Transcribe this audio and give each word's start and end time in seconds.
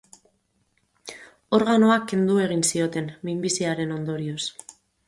Organoa 1.59 1.99
kendu 2.13 2.41
egin 2.49 2.67
zioten, 2.73 3.13
minbiziaren 3.31 3.97
ondorioz. 4.01 4.43